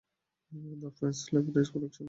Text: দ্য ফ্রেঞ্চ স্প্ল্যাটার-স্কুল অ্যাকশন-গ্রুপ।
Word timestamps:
দ্য 0.81 0.89
ফ্রেঞ্চ 0.97 1.15
স্প্ল্যাটার-স্কুল 1.17 1.81
অ্যাকশন-গ্রুপ। 1.83 1.99